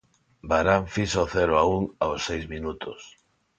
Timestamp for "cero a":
1.35-1.63